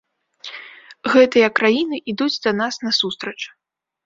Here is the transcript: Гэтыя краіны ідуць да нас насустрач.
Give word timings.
Гэтыя 1.15 1.49
краіны 1.59 2.01
ідуць 2.15 2.41
да 2.47 2.55
нас 2.63 2.81
насустрач. 2.87 3.39